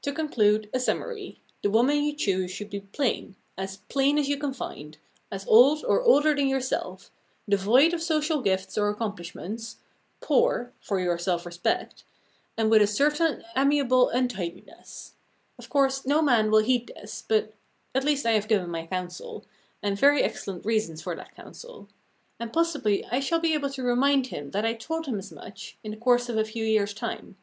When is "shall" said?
23.20-23.38